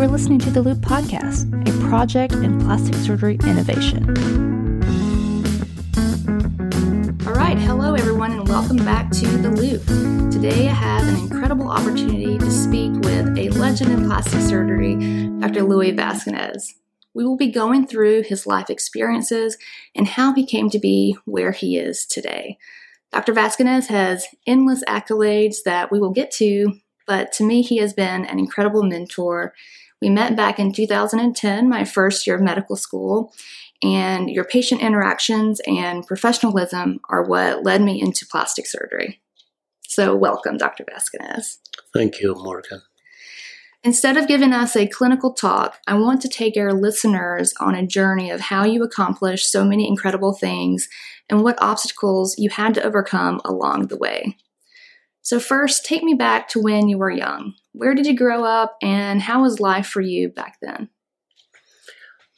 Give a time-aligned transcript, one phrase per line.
[0.00, 4.02] You are listening to the Loupe Podcast, a project in plastic surgery innovation.
[7.26, 10.32] All right, hello everyone, and welcome back to The Loupe.
[10.32, 14.94] Today I have an incredible opportunity to speak with a legend in plastic surgery,
[15.38, 15.64] Dr.
[15.64, 16.72] Luis Vasconez.
[17.12, 19.58] We will be going through his life experiences
[19.94, 22.56] and how he came to be where he is today.
[23.12, 23.34] Dr.
[23.34, 28.24] Vasconez has endless accolades that we will get to, but to me, he has been
[28.24, 29.52] an incredible mentor.
[30.00, 33.32] We met back in 2010, my first year of medical school,
[33.82, 39.20] and your patient interactions and professionalism are what led me into plastic surgery.
[39.82, 40.84] So, welcome, Dr.
[40.84, 41.58] Vasconez.
[41.92, 42.82] Thank you, Morgan.
[43.82, 47.86] Instead of giving us a clinical talk, I want to take our listeners on a
[47.86, 50.88] journey of how you accomplished so many incredible things
[51.30, 54.36] and what obstacles you had to overcome along the way.
[55.22, 57.54] So, first, take me back to when you were young.
[57.72, 60.88] Where did you grow up, and how was life for you back then?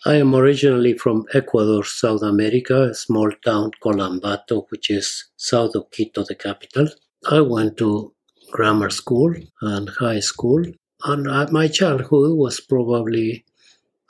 [0.05, 5.77] I am originally from Ecuador, South America, a small town called Ambato, which is south
[5.77, 6.89] of Quito, the capital.
[7.31, 8.13] I went to
[8.51, 10.65] grammar school and high school,
[11.05, 13.45] and my childhood was probably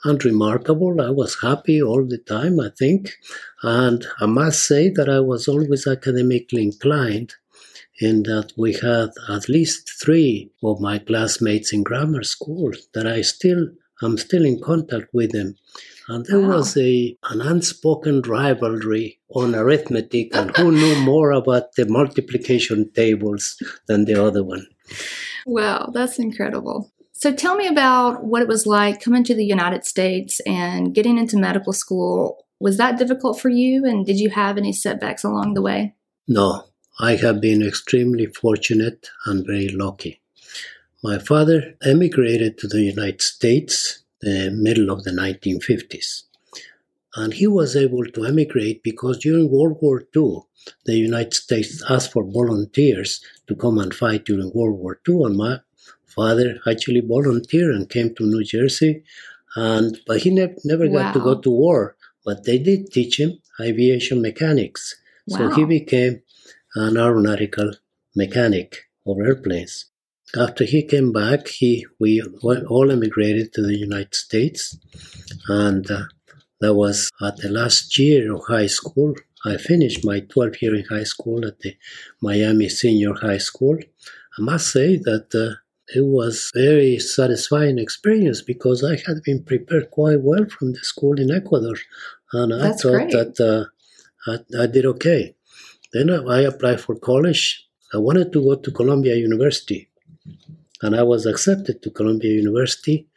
[0.03, 0.99] unremarkable.
[0.99, 3.11] I was happy all the time, I think,
[3.61, 7.35] and I must say that I was always academically inclined
[7.99, 13.21] in that we had at least three of my classmates in grammar school that I
[13.21, 13.67] still
[14.01, 15.55] I'm still in contact with them.
[16.09, 16.57] And there wow.
[16.57, 23.55] was a an unspoken rivalry on arithmetic and who knew more about the multiplication tables
[23.87, 24.67] than the other one.
[25.45, 26.91] Wow, that's incredible.
[27.13, 31.17] So tell me about what it was like coming to the United States and getting
[31.17, 32.45] into medical school.
[32.59, 35.95] Was that difficult for you and did you have any setbacks along the way?
[36.27, 36.65] No,
[36.99, 40.21] I have been extremely fortunate and very lucky.
[41.03, 46.23] My father emigrated to the United States the middle of the 1950s.
[47.15, 50.39] And he was able to emigrate because during World War II,
[50.85, 55.23] the United States asked for volunteers to come and fight during World War II.
[55.25, 55.59] And my
[56.05, 59.03] father actually volunteered and came to New Jersey.
[59.55, 60.99] And but he ne- never wow.
[60.99, 61.95] got to go to war.
[62.25, 64.95] But they did teach him aviation mechanics.
[65.27, 65.37] Wow.
[65.37, 66.22] So he became
[66.75, 67.73] an aeronautical
[68.15, 69.85] mechanic of airplanes.
[70.35, 74.77] After he came back, he we all emigrated to the United States,
[75.47, 76.05] and uh,
[76.61, 79.13] that was at the last year of high school.
[79.45, 81.75] I finished my 12 year in high school at the
[82.21, 83.77] Miami Senior High School.
[84.39, 85.55] I must say that uh,
[85.93, 91.19] it was very satisfying experience because I had been prepared quite well from the school
[91.19, 91.75] in Ecuador,
[92.31, 93.11] and That's I thought great.
[93.11, 95.35] that uh, I, I, did okay.
[95.93, 97.67] Then I applied for college.
[97.93, 99.89] I wanted to go to Columbia University,
[100.81, 103.07] and I was accepted to Columbia University.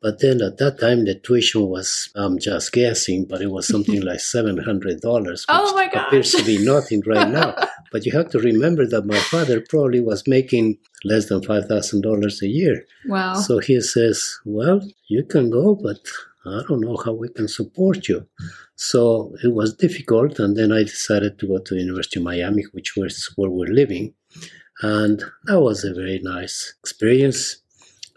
[0.00, 4.00] But then at that time, the tuition was, I'm just guessing, but it was something
[4.00, 7.54] like $700, which oh my appears to be nothing right now.
[7.92, 12.46] but you have to remember that my father probably was making less than $5,000 a
[12.46, 12.86] year.
[13.06, 13.34] Wow.
[13.34, 15.98] So he says, Well, you can go, but
[16.46, 18.26] I don't know how we can support you.
[18.74, 22.64] So it was difficult, and then I decided to go to the University of Miami,
[22.72, 24.14] which was where we're living,
[24.82, 27.58] and that was a very nice experience.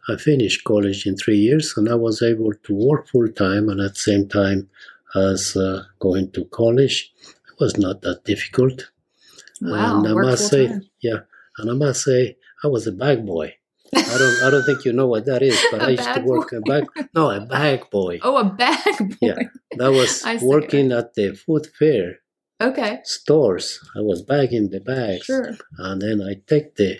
[0.07, 3.81] I finished college in three years, and I was able to work full time, and
[3.81, 4.69] at the same time
[5.15, 8.89] as uh, going to college, it was not that difficult.
[9.61, 10.89] Wow, and I must say, time.
[11.01, 11.19] yeah,
[11.57, 13.55] and I must say, I was a bag boy.
[13.95, 16.51] I don't I don't think you know what that is, but I used to work
[16.51, 16.57] boy.
[16.57, 18.19] a bag no a bag boy.
[18.21, 19.15] Oh, a bag boy.
[19.21, 19.39] Yeah,
[19.77, 22.19] that was working at the food fair.
[22.61, 22.99] Okay.
[23.03, 23.79] Stores.
[23.95, 25.25] I was bagging the bags.
[25.25, 25.51] Sure.
[25.77, 26.99] And then I take the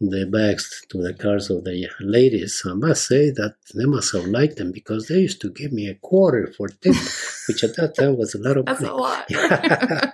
[0.00, 2.62] the bags to the cars of the ladies.
[2.64, 5.88] I must say that they must have liked them because they used to give me
[5.88, 6.94] a quarter for tip,
[7.48, 8.92] which at that time was a lot of That's money.
[8.92, 10.12] a lot.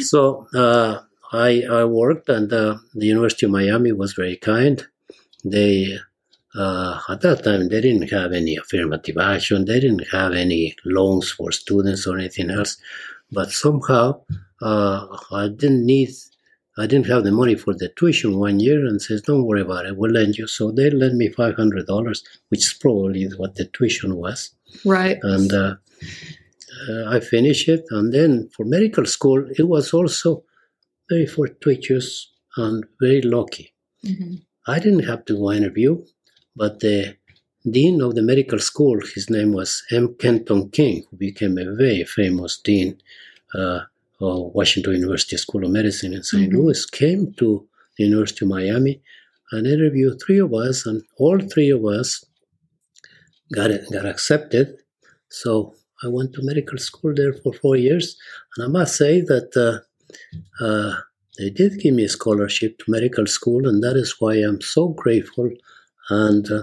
[0.00, 1.00] so uh,
[1.32, 4.86] I I worked, and uh, the University of Miami was very kind
[5.44, 5.98] they
[6.54, 9.64] uh, at that time they didn't have any affirmative action.
[9.64, 12.76] They didn't have any loans for students or anything else.
[13.30, 14.22] But somehow
[14.62, 16.10] uh, i didn't need
[16.78, 19.86] i didn't have the money for the tuition one year and says don't worry about
[19.86, 19.96] it.
[19.96, 20.46] We'll lend you.
[20.46, 24.50] So they lent me $500 which is probably what the tuition was.
[24.84, 25.18] Right.
[25.22, 25.74] And uh,
[26.88, 27.84] uh i finished it.
[27.90, 30.44] And then for medical school it was also
[31.10, 33.74] very fortuitous and very lucky.
[34.04, 34.34] Mm-hmm.
[34.66, 36.04] I didn't have to go interview,
[36.56, 37.16] but the
[37.70, 40.14] dean of the medical school, his name was M.
[40.18, 43.00] Kenton King, who became a very famous dean
[43.54, 43.80] uh,
[44.20, 46.62] of Washington University School of Medicine in saint mm-hmm.
[46.62, 47.66] Louis, came to
[47.96, 49.02] the University of Miami
[49.52, 52.24] and interviewed three of us, and all three of us
[53.52, 54.76] got it, got accepted.
[55.28, 58.16] So I went to medical school there for four years,
[58.56, 60.94] and I must say that uh, uh,
[61.38, 64.88] they did give me a scholarship to medical school, and that is why I'm so
[64.88, 65.50] grateful.
[66.10, 66.62] And uh,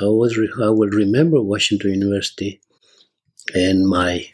[0.00, 2.60] I was re- I will remember Washington University
[3.54, 4.26] in my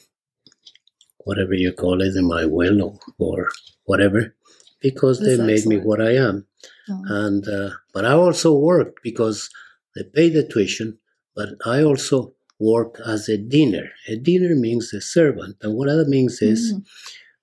[1.25, 3.49] whatever you call it in my will or, or
[3.85, 4.35] whatever
[4.81, 6.47] because That's they made me what I am.
[6.89, 9.51] Oh, And uh, but I also worked because
[9.95, 10.99] they paid the tuition,
[11.35, 13.91] but I also work as a diener.
[14.09, 16.85] A diener means a servant, and what that means is mm,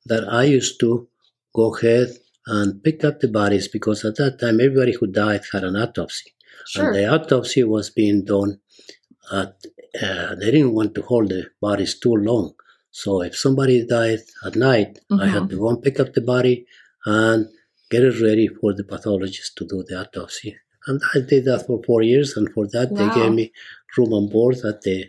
[0.05, 1.07] that I used to
[1.59, 2.09] go ahead
[2.47, 6.29] and pick up the bodies because at that time everybody who died had an autopsy,
[6.67, 6.87] sure.
[6.87, 8.59] and the autopsy was being done
[9.31, 9.55] at.
[10.05, 12.53] Uh, they didn't want to hold the bodies too long,
[12.91, 16.65] so if somebody died at night, I had to go and pick up the body
[17.05, 17.47] and
[17.89, 20.57] get it ready for the pathologist to do the autopsy.
[20.87, 23.53] And I did that for four years, and for that they gave me
[23.97, 25.05] room and board at the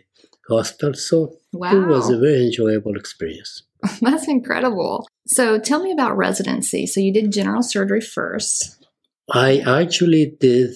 [0.47, 0.93] hospital.
[0.93, 1.75] So wow.
[1.75, 3.63] it was a very enjoyable experience.
[4.01, 5.07] That's incredible.
[5.27, 6.85] So tell me about residency.
[6.87, 8.85] So you did general surgery first.
[9.31, 10.73] I actually did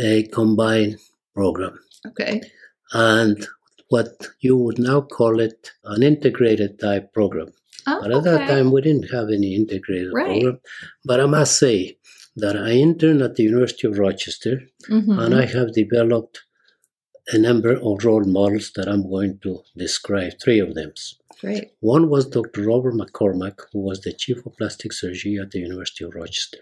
[0.00, 0.98] a combined
[1.34, 2.40] program, Okay.
[2.92, 3.46] and
[3.88, 4.08] what
[4.40, 7.52] you would now call it an integrated type program.
[7.86, 10.40] Oh, But at that time, we didn't have any integrated Right.
[10.42, 10.60] program.
[11.04, 11.98] But I must say
[12.36, 15.22] that I interned at the University of Rochester, Mhm.
[15.24, 16.40] and I have developed
[17.28, 20.92] a number of role models that I'm going to describe, three of them.
[21.40, 21.72] Great.
[21.80, 22.62] One was Dr.
[22.66, 26.60] Robert McCormack, who was the chief of plastic surgery at the University of Rochester.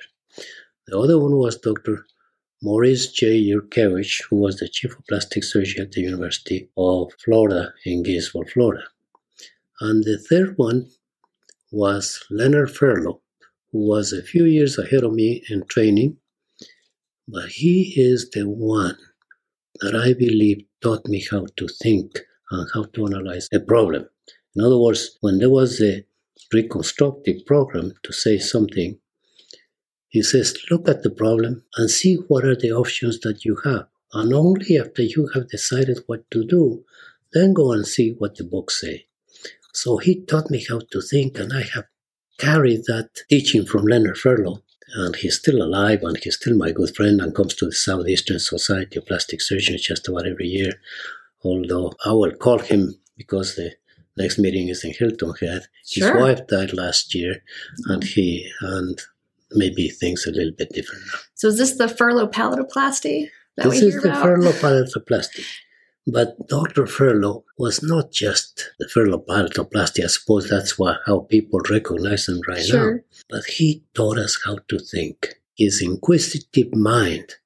[0.87, 2.05] The other one was Dr.
[2.61, 3.41] Maurice J.
[3.45, 8.47] Jurkiewicz, who was the chief of plastic surgery at the University of Florida in Gainesville,
[8.53, 8.85] Florida.
[9.81, 10.91] And the third one
[11.71, 13.21] was Leonard Furlow,
[13.71, 16.17] who was a few years ahead of me in training,
[17.29, 18.97] but he is the one
[19.81, 22.21] that I believe taught me how to think
[22.51, 24.09] and how to analyze a problem.
[24.57, 26.05] In other words, when there was a
[26.53, 28.99] reconstructive program to say something,
[30.09, 33.87] he says, look at the problem and see what are the options that you have.
[34.13, 36.85] And only after you have decided what to do,
[37.33, 39.07] then go and see what the books say.
[39.73, 41.87] So he taught me how to think, and I have
[42.39, 44.63] carried that teaching from Leonard Furlow.
[44.95, 48.39] And he's still alive, and he's still my good friend, and comes to the Southeastern
[48.39, 50.75] Society of Plastic Surgeons just about every year.
[51.43, 53.73] Although I will call him because the
[54.17, 55.63] next meeting is in Hilton Head.
[55.87, 57.43] His wife died last year,
[57.87, 59.01] and he and
[59.53, 61.19] maybe things a little bit different now.
[61.35, 64.25] So is this the Furlow palatoplasty that this we is hear the about?
[64.25, 65.45] Furlow palatoplasty.
[66.07, 66.85] But Dr.
[66.85, 70.05] Furlow was not just the Furlow palatoplasty.
[70.05, 72.97] I suppose that's why, how people recognize him right now.
[73.31, 75.41] But he taught us how to think.
[75.57, 77.37] His inquisitive mind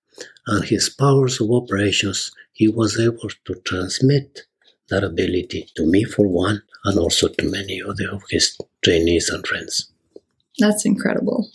[0.47, 4.48] and his powers of operations, he was able to transmit
[4.91, 9.47] that ability to me, for one, and also to many other of his trainees and
[9.47, 9.93] friends.
[10.59, 11.51] That's incredible.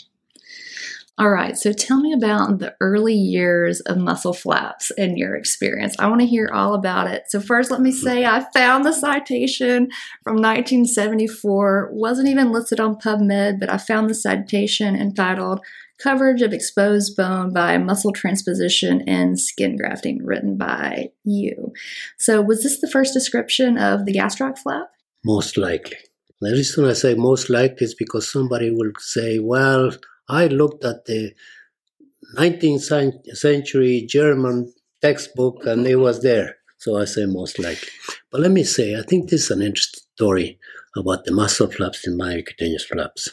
[1.20, 5.96] All right, so tell me about the early years of muscle flaps and your experience.
[6.00, 7.26] I want to hear all about it.
[7.28, 8.00] So, first, let me mm-hmm.
[8.00, 9.90] say I found the citation
[10.24, 11.92] from 1974.
[11.92, 15.60] Wasn't even listed on PubMed, but I found the citation entitled
[16.00, 21.74] Coverage of Exposed Bone by Muscle Transposition and Skin Grafting, written by you.
[22.18, 24.88] So, was this the first description of the gastroc flap?
[25.24, 25.98] Most likely.
[26.42, 29.92] The reason I say most likely is because somebody will say, well,
[30.30, 31.34] I looked at the
[32.38, 36.56] 19th century German textbook and it was there.
[36.78, 37.90] So I say most likely.
[38.32, 40.60] But let me say, I think this is an interesting story
[40.96, 43.30] about the muscle flaps and myocutaneous flaps.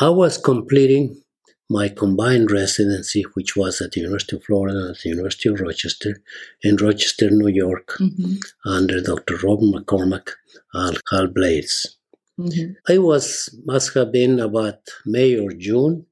[0.00, 1.22] I was completing
[1.70, 5.60] my combined residency, which was at the University of Florida and at the University of
[5.60, 6.20] Rochester,
[6.62, 8.34] in Rochester, New York, Mm-hmm.
[8.66, 9.36] under Dr.
[9.42, 10.30] Robert McCormack
[10.74, 11.96] and Hal Blades.
[12.38, 12.92] Mm-hmm.
[12.92, 16.06] I was must have been about May or June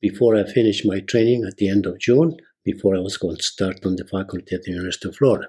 [0.00, 3.42] before I finished my training at the end of June, before I was going to
[3.42, 5.48] start on the faculty at the University of Florida.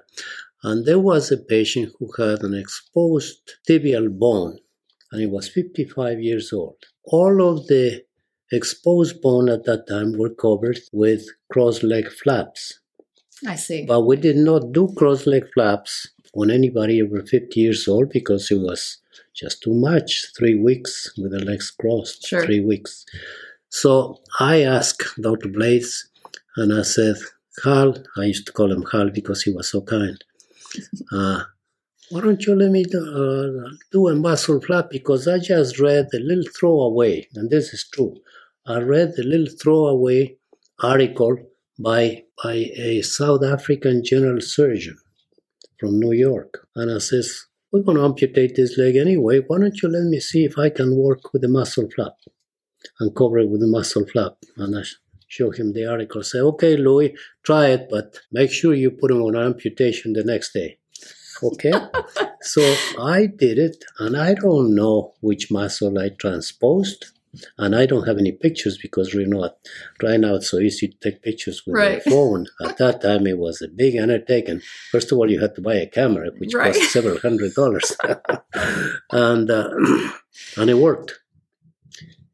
[0.62, 4.58] And there was a patient who had an exposed tibial bone,
[5.12, 6.76] and he was 55 years old.
[7.04, 8.04] All of the
[8.50, 12.80] exposed bone at that time were covered with cross leg flaps.
[13.46, 13.84] I see.
[13.84, 18.50] But we did not do cross leg flaps on anybody over 50 years old because
[18.50, 18.98] it was
[19.34, 20.26] just too much.
[20.36, 22.26] Three weeks with the legs crossed.
[22.26, 22.44] Sure.
[22.44, 23.04] Three weeks.
[23.68, 25.48] So I asked Dr.
[25.48, 26.08] Blades
[26.56, 27.16] and I said,
[27.64, 30.22] Hal, I used to call him Hal because he was so kind.
[31.12, 31.40] Uh,
[32.10, 34.90] why don't you let me do, uh, do a muscle flap?
[34.90, 38.16] Because I just read a little throwaway, and this is true.
[38.66, 40.36] I read a little throwaway
[40.80, 41.36] article
[41.78, 44.98] by by a South African general surgeon,
[45.84, 46.66] from New York.
[46.74, 49.40] And I says, we're going to amputate this leg anyway.
[49.46, 52.14] Why don't you let me see if I can work with the muscle flap
[53.00, 54.36] and cover it with the muscle flap?
[54.56, 54.82] And I
[55.28, 56.22] show him the article.
[56.22, 60.52] Say, okay, Louis, try it, but make sure you put him on amputation the next
[60.54, 60.78] day.
[61.42, 61.72] Okay,
[62.40, 62.62] so
[62.98, 67.06] I did it, and I don't know which muscle I transposed,
[67.58, 69.50] and I don't have any pictures because you know
[70.02, 71.92] right now it's so easy to take pictures with Right.
[71.92, 72.46] your phone.
[72.64, 74.60] At that time, it was a big undertaking.
[74.90, 76.74] First of all, you had to buy a camera, which Right.
[76.74, 77.92] cost several hundred dollars,
[79.12, 79.70] and uh,
[80.56, 81.20] and it worked.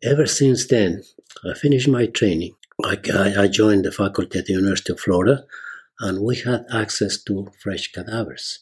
[0.02, 1.02] Ever since then,
[1.44, 2.54] I finished my training.
[2.84, 5.44] I, I I joined the faculty at the University of Florida,
[6.00, 8.60] and we had access to fresh cadavers.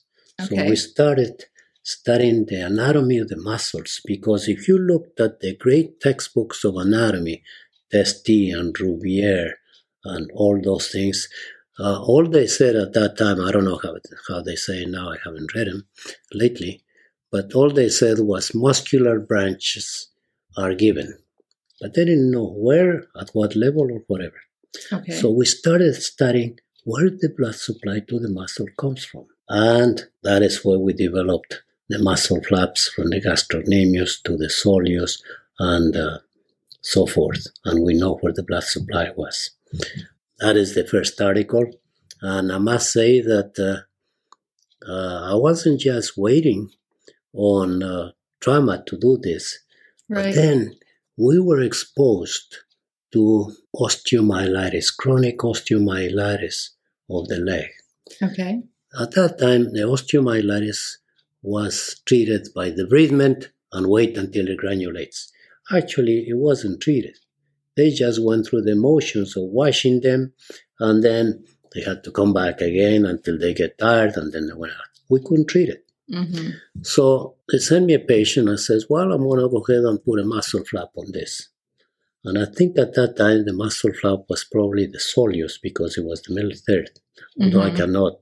[0.49, 1.45] So we started
[1.89, 6.77] studying the anatomy of the muscles because if you looked at the great textbooks of
[6.77, 7.43] anatomy,
[7.91, 9.53] Testut and Rouvier
[10.05, 11.29] and all those things,
[11.81, 13.95] uh, all they said at that time, I don't know how,
[14.29, 15.89] how they say it now, I haven't read them
[16.35, 16.83] lately,
[17.33, 20.09] but all they said was muscular branches
[20.59, 21.17] are given.
[21.81, 24.41] But they didn't know where, at what level, or whatever.
[24.93, 25.13] Okay.
[25.13, 29.27] So we started studying where the blood supply to the muscle comes from.
[29.49, 35.23] And that is where we developed the muscle flaps from the gastrocnemius to the soleus
[35.59, 36.19] and uh,
[36.81, 37.47] so forth.
[37.65, 39.51] And we know where the blood supply was.
[40.41, 41.67] That is the first article.
[42.21, 46.71] And I must say that uh, uh, I wasn't just waiting
[47.33, 49.59] on uh, trauma to do this,
[50.09, 50.35] but right.
[50.35, 50.77] then
[51.17, 52.59] we were exposed
[53.13, 56.71] to osteomyelitis, chronic osteomyelitis
[57.11, 57.69] of the leg.
[58.23, 58.63] okay.
[58.99, 60.97] At that time, the osteomyelitis
[61.57, 63.41] was treated by debridement
[63.73, 65.19] and wait until it granulates.
[65.79, 67.17] Actually, it wasn't treated.
[67.77, 70.21] They just went through the motions of washing them,
[70.87, 71.25] and then
[71.73, 74.91] they had to come back again until they get tired, and then they went out.
[75.13, 75.83] We couldn't treat it.
[76.13, 76.49] hmm
[76.95, 77.03] So
[77.51, 80.21] they sent me a patient and says, Well, I'm going to go ahead and put
[80.21, 81.33] a muscle flap on this.
[82.25, 86.05] And I think at that time the muscle flap was probably the soleus because it
[86.11, 86.91] was the middle third.
[87.41, 87.77] Although I Mhm.
[87.81, 88.15] cannot,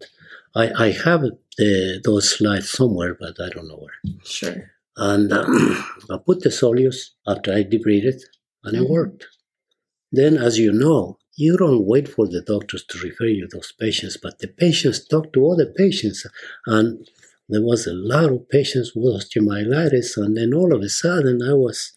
[0.63, 1.23] I, I have
[1.59, 4.15] the, those slides somewhere, but I don't know where.
[4.25, 4.71] Sure.
[4.97, 8.21] And um, I put the soleus after I debrided,
[8.65, 8.89] and it Mhm.
[8.89, 9.27] worked.
[10.13, 14.17] Then, as you know, you don't wait for the doctors to refer you those patients,
[14.17, 16.27] but the patients talk to other patients.
[16.67, 17.07] And
[17.49, 21.53] there was a lot of patients with osteomyelitis, and then all of a sudden I
[21.55, 21.93] was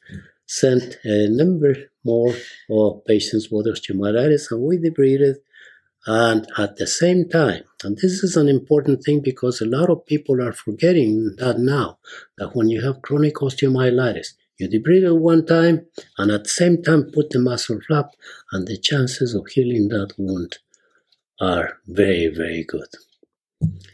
[0.45, 2.33] sent a number more
[2.69, 5.35] of patients with osteomyelitis, and we debrided.
[6.07, 10.05] And at the same time, and this is an important thing because a lot of
[10.05, 11.99] people are forgetting that now,
[12.37, 15.85] that when you have chronic osteomyelitis, you debride it one time
[16.17, 18.11] and at the same time put the muscle flap,
[18.51, 20.57] and the chances of healing that wound
[21.39, 22.87] are very, very good.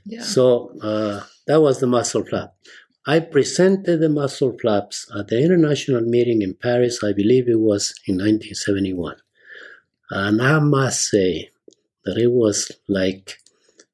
[0.05, 0.23] Yeah.
[0.23, 2.55] So uh, that was the muscle flap.
[3.07, 7.93] I presented the muscle flaps at the international meeting in Paris, I believe it was
[8.07, 9.17] in 1971.
[10.09, 11.49] And I must say
[12.05, 13.37] that it was like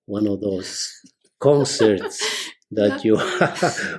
[0.06, 1.02] one of those
[1.40, 3.16] concerts that you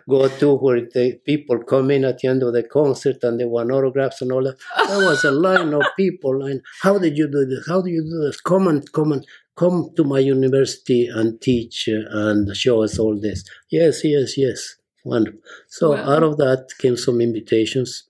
[0.08, 3.44] go to where the people come in at the end of the concert and they
[3.44, 4.56] want autographs and all that.
[4.88, 7.66] There was a line of people and how did you do this?
[7.68, 8.40] How do you do this?
[8.40, 9.26] Come and come and
[9.56, 13.44] come to my university and teach and show us all this.
[13.70, 14.76] Yes, yes, yes.
[15.04, 15.40] Wonderful.
[15.68, 16.10] So Wow.
[16.14, 18.04] out of that came some invitations,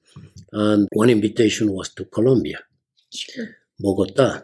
[0.52, 2.58] and one invitation was to Colombia,
[3.10, 3.48] Sure.
[3.80, 4.42] Bogota.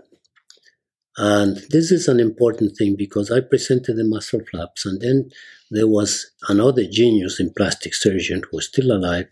[1.19, 5.31] And this is an important thing because I presented the muscle flaps, and then
[5.71, 9.29] there was another genius in plastic surgeon who was still alive,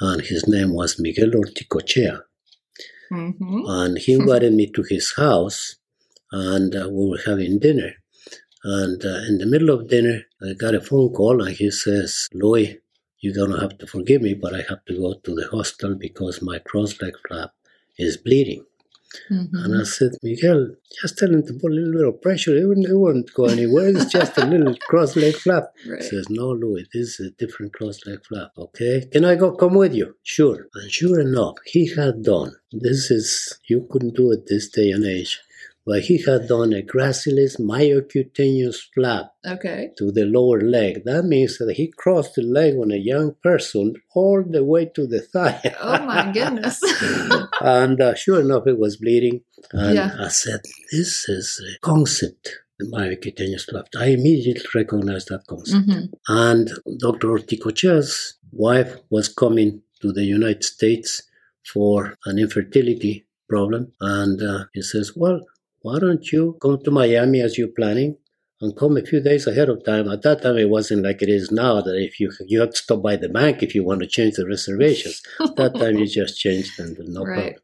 [0.00, 2.22] and his name was Miguel Orticochea.
[3.10, 5.76] hmm And he invited me to his house,
[6.32, 7.92] and uh, we were having dinner.
[8.64, 12.28] And uh, in the middle of dinner, I got a phone call, and he says,
[12.32, 12.78] Louis,
[13.20, 15.94] you're going to have to forgive me, but I have to go to the hospital
[15.96, 17.52] because my cross leg flap
[17.98, 18.64] is bleeding.
[19.28, 20.68] Hmm And I said, Miguel,
[21.00, 22.56] just tell him to put a little bit of pressure.
[22.56, 23.88] It won't, it won't go anywhere.
[23.88, 25.64] It's just a little cross leg flap.
[25.88, 26.00] Right.
[26.02, 28.50] He says, No, Louis, this is a different cross leg flap.
[28.56, 29.06] Okay.
[29.12, 30.16] Can I go come with you?
[30.22, 30.66] Sure.
[30.74, 32.52] And sure enough, he had done.
[32.72, 35.40] This is, you couldn't do it this day and age.
[35.84, 39.90] But he had done a gracilis myocutaneous flap Okay.
[39.98, 41.02] to the lower leg.
[41.04, 45.06] That means that he crossed the leg on a young person all the way to
[45.06, 45.60] the thigh.
[45.80, 46.80] Oh my goodness.
[47.60, 49.40] and uh, sure enough, it was bleeding.
[49.72, 50.10] And Yeah.
[50.18, 50.60] I said,
[50.92, 53.86] This is a concept, the myocutaneous flap.
[53.98, 55.84] I immediately recognized that concept.
[55.90, 57.30] hmm And Dr.
[57.30, 61.22] Orticochea's wife was coming to the United States
[61.72, 63.92] for an infertility problem.
[64.00, 65.40] And uh, he says, Well,
[65.82, 68.16] why don't you come to Miami as you're planning?
[68.62, 70.08] and come a few days ahead of time.
[70.08, 72.76] At that time, it wasn't like it is now that if you you have to
[72.76, 75.20] stop by the bank if you want to change the reservations.
[75.56, 77.34] that time you just changed and no Right.
[77.34, 77.62] problem.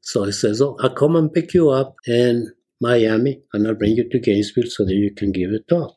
[0.00, 3.94] So he says, "Oh, I'll come and pick you up in Miami, and I'll bring
[3.96, 5.94] you to Gainesville so that you can give a talk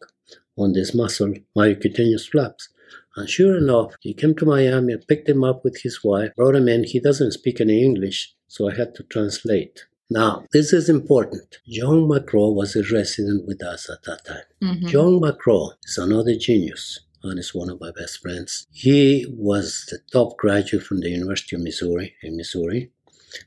[0.55, 2.69] on this muscle myocutaneous flaps."
[3.15, 4.93] And sure enough, he came to Miami.
[4.93, 6.83] I picked him up with his wife, brought him in.
[6.83, 9.85] He doesn't speak any English, so I had to translate.
[10.09, 11.57] Now, this is important.
[11.67, 14.47] John McCraw was a resident with us at that time.
[14.61, 14.87] Mhm.
[14.87, 18.67] John McCraw is another genius and is one of my best friends.
[18.71, 22.91] He was the top graduate from the University of Missouri in Missouri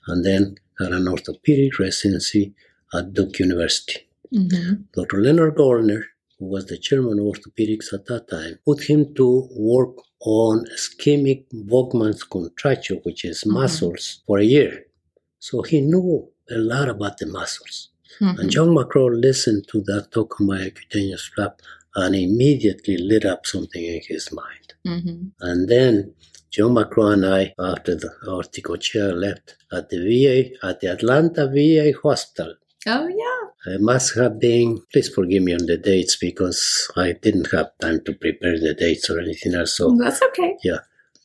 [0.07, 2.55] and then had an orthopedic residency
[2.93, 4.01] at Duke University.
[4.33, 4.85] Mhm.
[4.93, 5.23] Dr.
[5.23, 6.05] Leonard Goldner,
[6.39, 11.47] who was the chairman of orthopedics at that time, put him to work on ischemic
[11.55, 13.53] Volkmann's contracture, which is Mhm.
[13.53, 14.85] muscles, for a year.
[15.39, 17.89] So he knew a lot about the muscles.
[18.21, 18.39] Mhm.
[18.39, 21.61] And John McCraw listened to that talk on myocutaneous flap
[21.95, 24.75] and immediately lit up something in his mind.
[24.87, 25.33] Mhm.
[25.41, 26.15] And then
[26.51, 31.93] John McCraw and I, after the Orticochea left at the VA, at the Atlanta VA
[31.93, 32.55] hospital,
[32.87, 33.75] Oh yeah.
[33.75, 38.01] I must have been, please forgive me on the dates because I didn't have time
[38.07, 39.77] to prepare the dates or anything else.
[39.77, 40.57] So, That's okay.
[40.65, 40.79] Yeah.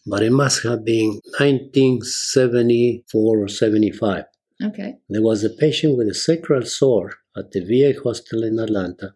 [0.05, 4.25] But it must have been 1974 or 75.
[4.63, 4.95] Okay.
[5.09, 9.13] There was a patient with a sacral sore at the VA hospital in Atlanta.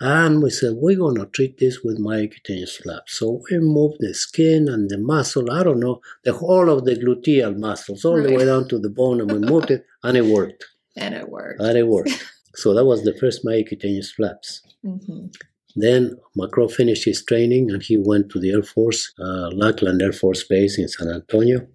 [0.00, 3.04] And we said, we're going to treat this with myocutaneous flap.
[3.06, 6.96] So we moved the skin and the muscle, I don't know, the whole of the
[6.96, 10.24] gluteal muscles, all the way down to the bone, and we moved it, and it
[10.24, 10.64] worked.
[10.96, 11.60] And it worked.
[11.60, 12.24] And it worked.
[12.54, 14.62] so that was the first myocutaneous flaps.
[14.84, 15.32] Mhm.
[15.76, 20.12] Then McCraw finished his training and he went to the Air Force, uh, Lackland Air
[20.12, 21.66] Force Base in San Antonio.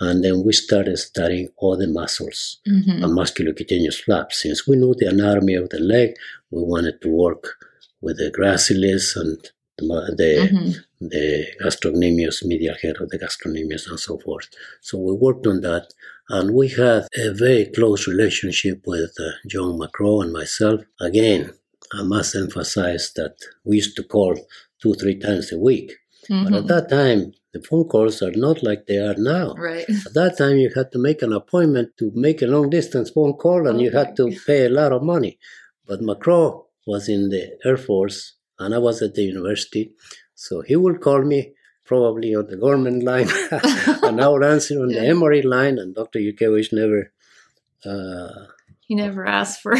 [0.00, 3.02] And then we started studying all the muscles Mhm.
[3.04, 4.42] and musculocutaneous flaps.
[4.42, 6.16] Since we knew the anatomy of the leg,
[6.50, 7.54] we wanted to work
[8.00, 9.38] with the gracilis and
[9.78, 10.32] the, mu- the,
[11.00, 14.48] the gastrocnemius, medial head of the gastrocnemius, and so forth.
[14.80, 15.92] So we worked on that,
[16.28, 20.80] and we had a very close relationship with uh, John McCraw and myself.
[21.00, 21.52] Again,
[21.92, 24.34] I must emphasize that we used to call
[24.82, 25.92] two, three times a week.
[26.28, 26.68] But at Mhm.
[26.68, 29.54] that time, the phone calls are not like they are now.
[29.70, 29.88] Right.
[30.06, 33.34] At that time, you had to make an appointment to make a long distance phone
[33.34, 35.38] call, and you had to pay a lot of money.
[35.88, 38.18] But McCraw was in the Air Force,
[38.58, 39.92] and I was at the university,
[40.34, 41.52] so he would call me
[41.84, 43.28] probably on the government line,
[44.08, 46.18] and I would answer on the Emory line, and Dr.
[46.18, 47.12] Jurkiewicz never.
[47.86, 48.46] Uh,
[48.88, 49.74] He never asked for.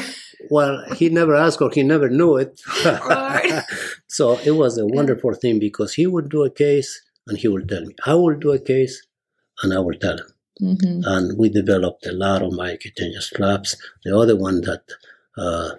[0.51, 2.61] well, he never asked or he never knew it.
[2.85, 3.63] Right.
[4.07, 6.91] so it was a wonderful thing because he would do a case
[7.27, 7.95] and he will tell me.
[8.07, 8.95] I will do a case
[9.63, 10.31] and I will tell him
[10.63, 11.03] Mhm.
[11.15, 13.77] and we developed a lot of myocutaneous flaps.
[14.05, 14.83] The other one that
[15.37, 15.71] uh,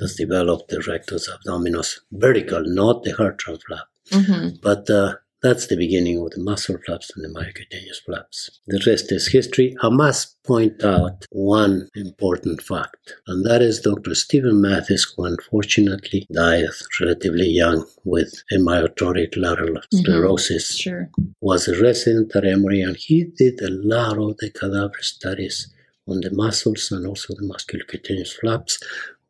[0.00, 3.88] has developed the rectus abdominis vertical, not the heart flap.
[4.12, 4.60] Mhm.
[4.68, 8.60] But uh, that's the beginning of the muscle flaps and the myocutaneous flaps.
[8.66, 9.76] The rest is history.
[9.82, 14.14] I must point out one important fact, and that is Dr.
[14.14, 16.64] Stephen Mathes, who unfortunately died
[17.00, 21.10] relatively young with amyotrophic lateral sclerosis Sure.
[21.40, 25.72] was a resident at Emory and he did a lot of the cadaver studies
[26.08, 28.78] on the muscles and also the musculocutaneous flaps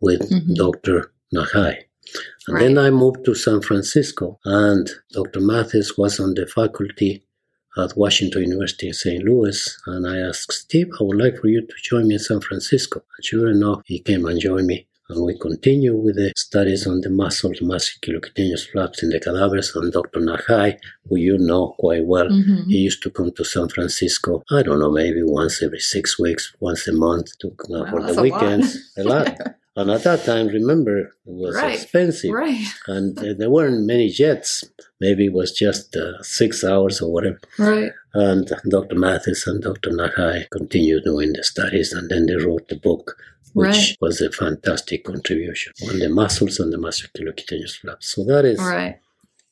[0.01, 0.55] with Mhm.
[0.55, 1.11] Dr.
[1.35, 1.85] Nahai.
[2.49, 5.41] And then I moved to San Francisco and Dr.
[5.41, 7.25] Mathes was on the faculty
[7.77, 9.23] at Washington University in St.
[9.23, 12.41] Louis and I asked Steve, I would like for you to join me in San
[12.41, 13.03] Francisco.
[13.17, 17.01] And sure enough, he came and joined me and we continue with the studies on
[17.01, 20.21] the muscle, muscles, musculocutaneous flaps in the cadavers and Dr.
[20.21, 22.29] Nahai, who you know quite well.
[22.29, 22.67] Mhm.
[22.67, 26.53] He used to come to San Francisco, I don't know, maybe once every six weeks,
[26.61, 28.93] once a month to, uh, Wow, for the weekends.
[28.97, 29.39] A lot.
[29.79, 31.75] And at that time, remember, it was Right.
[31.75, 32.31] expensive.
[32.33, 32.65] Right.
[32.87, 34.65] And uh, there weren't many jets.
[35.01, 37.41] Maybe it was just uh, six hours or whatever.
[37.59, 37.93] Right.
[38.15, 38.97] And Dr.
[38.97, 39.91] Mathes and Dr.
[39.91, 43.17] Nahai continued doing the studies, and then they wrote the book,
[43.53, 43.97] which Right.
[44.01, 48.15] was a fantastic contribution on the muscles and the musculocutaneous flaps.
[48.15, 48.97] So that is, Right.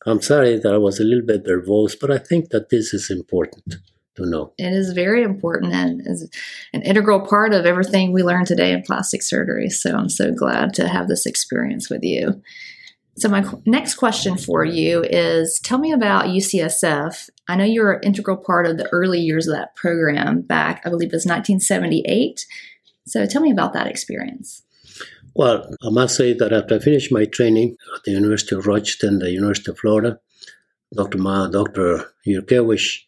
[0.07, 3.11] I'm sorry that I was a little bit verbose, but I think that this is
[3.11, 3.77] important
[4.17, 4.53] to know.
[4.59, 6.29] It is very important and is
[6.73, 9.71] an integral part of everything we learn today in plastic surgery.
[9.71, 12.43] So I'm so glad to have this experience with you.
[13.17, 17.31] So my next question for you is tell me about UCSF.
[17.47, 20.91] I know you're an integral part of the early years of that program back, I
[20.91, 22.45] believe it was 1978.
[23.07, 24.63] So tell me about that experience.
[25.37, 29.09] Well, I must say that after I finished my training at the University of Rochester
[29.09, 30.19] and the University of Florida,
[30.95, 31.19] Dr.
[31.19, 32.07] Ma, Dr.
[32.27, 33.01] Jurkiewicz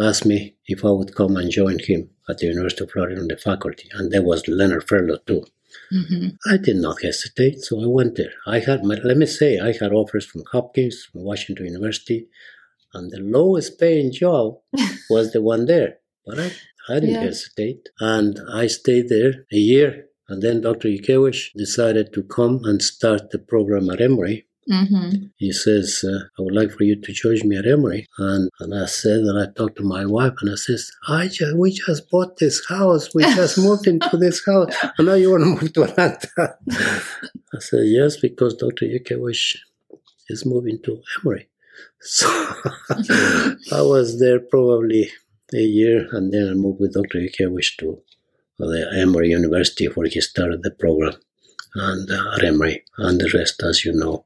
[0.00, 3.28] asked me if I would come and join him at the University of Florida on
[3.28, 5.44] the faculty, and there was Leonard Furlow too.
[5.92, 6.28] Mm-hmm.
[6.52, 8.32] I did not hesitate, so I went there.
[8.46, 12.28] I had, my, let me say, I had offers from Hopkins, from Washington University,
[12.94, 14.58] and the lowest paying job
[15.10, 15.98] was the one there.
[16.26, 16.52] But I,
[16.88, 17.22] I didn't yeah.
[17.22, 20.06] hesitate, and I stayed there a year.
[20.28, 20.88] And then Dr.
[20.88, 24.46] Jurkiewicz decided to come and start the program at Emory.
[24.70, 25.26] Mm-hmm.
[25.36, 28.06] He says, uh, I would like for you to join me at Emory.
[28.18, 31.56] And, and I said, and I talked to my wife, and I says, I just,
[31.56, 33.12] we just bought this house.
[33.14, 34.72] We just moved into this house.
[34.96, 36.28] And now you want to move to Atlanta.
[36.70, 38.86] I said, yes, because Dr.
[38.86, 39.56] Jurkiewicz
[40.28, 41.48] is moving to Emory.
[42.00, 42.28] So
[42.90, 45.10] I was there probably
[45.52, 47.18] a year, and then I moved with Dr.
[47.18, 48.00] Jurkiewicz to
[48.58, 51.14] the Emory University where he started the program
[51.74, 54.24] and uh, at Emory, and the rest, as you know,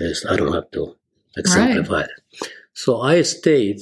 [0.00, 0.96] is I don't have to
[1.36, 2.08] exemplify right.
[2.40, 2.48] it.
[2.74, 3.80] So I stayed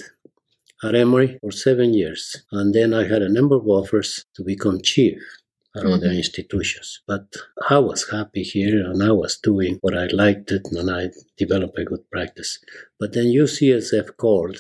[0.83, 4.81] at Emory for seven years, and then I had a number of offers to become
[4.83, 5.19] chief
[5.77, 5.93] at mm-hmm.
[5.93, 7.01] other institutions.
[7.07, 7.35] But
[7.69, 11.79] I was happy here, and I was doing what I liked it, and I developed
[11.79, 12.59] a good practice.
[12.99, 14.59] But then UCSF called,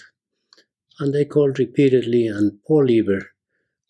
[0.98, 3.30] and they called repeatedly, and Paul Lieber,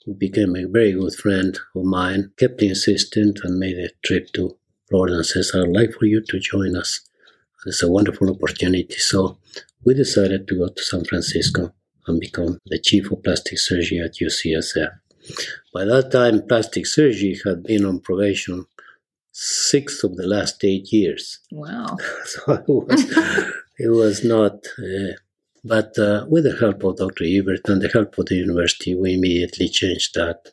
[0.06, 4.56] who became a very good friend of mine, kept insisting and made a trip to
[4.88, 7.00] Florida and says, I'd like for you to join us.
[7.66, 8.96] It's a wonderful opportunity.
[8.96, 9.38] So
[9.84, 11.72] we decided to go to San Francisco
[12.06, 14.92] and become the chief of plastic surgery at UCSF.
[15.72, 18.66] By that time, plastic surgery had been on probation
[19.32, 21.38] six of the last eight years.
[21.52, 21.96] Wow.
[22.24, 23.14] so it was,
[23.78, 25.14] it was not uh,
[25.64, 27.24] but uh, with the help of Dr.
[27.24, 30.52] Ebert and the help of the university, we immediately changed that.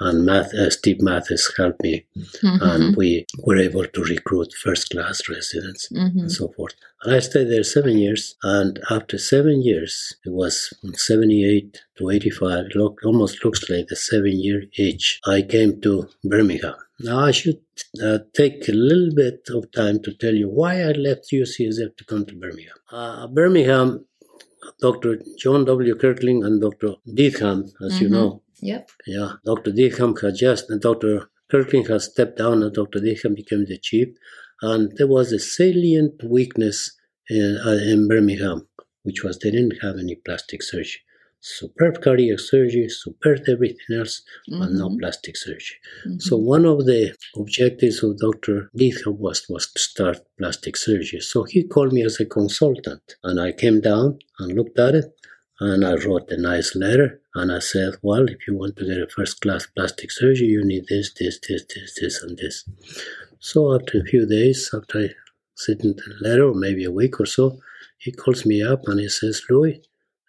[0.00, 2.62] And Math, uh, Steve Mathes helped me, mm-hmm.
[2.62, 6.20] and we were able to recruit first class residents mm-hmm.
[6.20, 6.74] and so forth.
[7.02, 12.10] And I stayed there seven years, and after seven years, it was from 78 to
[12.10, 16.74] 85, look, almost looks like a seven year age, I came to Birmingham.
[17.00, 17.60] Now, I should
[18.02, 22.04] uh, take a little bit of time to tell you why I left UCSF to
[22.04, 22.76] come to Birmingham.
[22.90, 24.06] Uh, Birmingham
[24.80, 25.22] Dr.
[25.38, 25.94] John W.
[25.94, 26.94] Kirklin and Dr.
[27.06, 28.02] Diethelm, as mm-hmm.
[28.02, 28.42] you know.
[28.60, 28.90] Yep.
[29.06, 29.72] Yeah, Dr.
[29.72, 31.28] Diethelm had just, and Dr.
[31.50, 33.00] Kirklin has stepped down, and Dr.
[33.00, 34.08] Diethelm became the chief.
[34.62, 36.96] And there was a salient weakness
[37.28, 38.68] in, uh, in Birmingham,
[39.02, 41.00] which was they didn't have any plastic surgery
[41.44, 44.60] superb cardiac surgery, superb everything else, mm-hmm.
[44.60, 44.98] but no mm-hmm.
[45.00, 45.76] plastic surgery.
[46.06, 46.18] Mm-hmm.
[46.20, 48.70] So one of the objectives of Dr.
[48.74, 51.20] Diethelm was, was to start plastic surgery.
[51.20, 55.12] So he called me as a consultant and I came down and looked at it
[55.60, 59.02] and I wrote a nice letter and I said, well, if you want to get
[59.02, 62.64] a first class plastic surgery, you need this, this, this, this, this, and this.
[63.38, 65.08] So after a few days, after I
[65.56, 67.58] sent the letter, or maybe a week or so,
[67.98, 69.82] he calls me up and he says, Louis,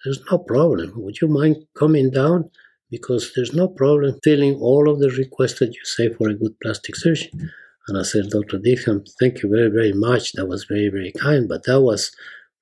[0.05, 0.93] there's no problem.
[0.95, 2.49] Would you mind coming down?
[2.91, 6.57] Because there's no problem filling all of the requests that you say for a good
[6.61, 7.51] plastic surgeon.
[7.87, 8.59] And I said, Dr.
[8.59, 10.33] Diethelm, thank you very, very much.
[10.33, 11.49] That was very, very kind.
[11.49, 12.11] But that was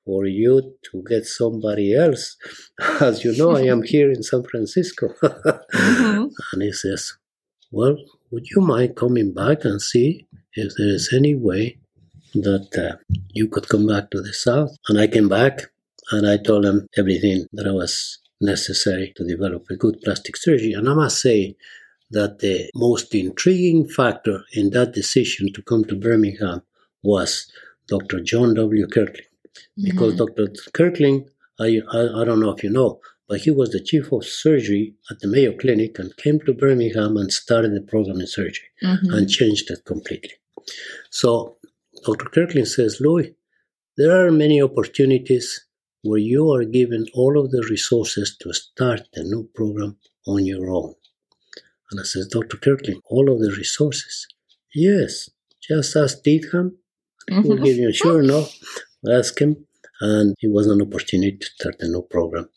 [0.06, 2.38] for you to get somebody else.
[3.02, 5.10] As you know, I am here in San Francisco.
[5.24, 6.28] mm-hmm.
[6.54, 7.14] And he says,
[7.72, 7.98] Well,
[8.32, 11.78] would you mind coming back and see if there is any way
[12.34, 12.98] that uh,
[13.30, 14.72] you could come back to the South?
[14.88, 15.73] And I came back
[16.12, 20.74] and I told him everything that was necessary to develop a good plastic surgery.
[20.74, 21.56] And I must say
[22.12, 26.62] that the most intriguing factor in that decision to come to Birmingham
[27.04, 27.52] was
[27.88, 28.22] Dr.
[28.22, 28.88] John W.
[28.88, 29.26] Kirklin.
[29.82, 30.26] Because mm-hmm.
[30.26, 30.48] Dr.
[30.72, 31.26] Kirklin,
[31.60, 34.96] I, I, I don't know if you know, but he was the chief of surgery
[35.10, 39.14] at the Mayo Clinic and came to Birmingham and started the program in surgery mm-hmm.
[39.14, 40.34] and changed it completely.
[41.10, 41.58] So
[42.06, 42.26] Dr.
[42.26, 43.36] Kirklin says, Louis,
[43.98, 45.66] there are many opportunities
[46.04, 50.70] where you are given all of the resources to start the new program on your
[50.70, 50.94] own.
[51.90, 52.58] And I said, Dr.
[52.58, 54.28] Kirklin, all of the resources?
[54.76, 55.30] Yes,
[55.62, 56.76] just ask Diethelm.
[57.30, 58.30] He will give you, a sure, mm-hmm.
[58.30, 58.60] enough,
[59.10, 59.66] ask him.
[60.02, 62.50] And it was an opportunity to start a new program.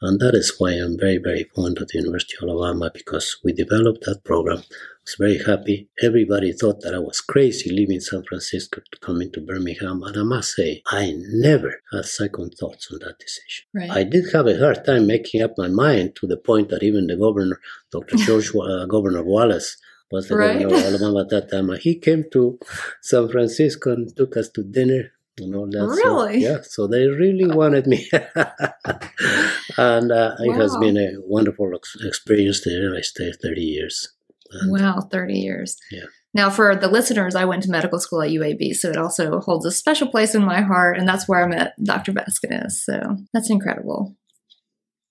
[0.00, 3.52] And that is why I'm very, very fond of the University of Alabama because we
[3.52, 4.62] developed that program
[5.04, 5.90] I was very happy.
[6.02, 10.02] Everybody thought that I was crazy leaving San Francisco to come into Birmingham.
[10.02, 13.66] And I must say, I never had second thoughts on that decision.
[13.74, 13.90] Right.
[13.90, 17.06] I did have a hard time making up my mind to the point that even
[17.06, 17.60] the governor,
[17.92, 18.16] Dr.
[18.24, 19.76] George, uh, Governor Wallace,
[20.10, 20.58] was the right.
[20.58, 21.70] governor of Alabama at that time.
[21.80, 22.58] He came to
[23.02, 25.78] San Francisco and took us to dinner and all that.
[25.78, 26.42] Really?
[26.42, 26.58] So, yeah.
[26.62, 30.38] So they really wanted me, and uh, wow.
[30.38, 32.94] it has been a wonderful experience there.
[32.96, 34.12] I stayed thirty years.
[34.50, 35.76] And, wow, 30 years.
[35.90, 36.04] Yeah.
[36.32, 39.66] Now, for the listeners, I went to medical school at UAB, so it also holds
[39.66, 42.12] a special place in my heart, and that's where I met Dr.
[42.12, 42.84] Vasconez.
[42.84, 44.14] So that's incredible.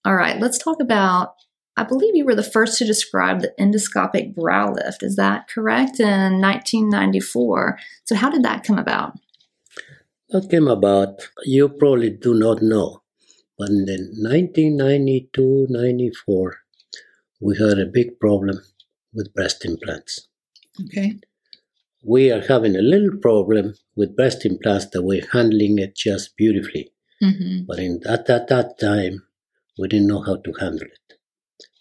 [0.06, 1.34] All right, let's talk about
[1.76, 5.02] I believe you were the first to describe the endoscopic brow lift.
[5.02, 6.00] Is that correct?
[6.00, 7.80] In 1994.
[8.06, 9.18] So, how did that come about?
[10.34, 13.04] That came about, you probably do not know,
[13.56, 16.58] but in 1992 94,
[17.39, 18.60] we had a big problem
[19.13, 20.28] with breast implants.
[20.86, 21.19] Okay.
[22.04, 26.91] We are having a little problem with breast implants that we're handling it just beautifully.
[27.22, 27.65] Mm-hmm.
[27.67, 29.28] But in that, at that time,
[29.78, 31.19] we didn't know how to handle it.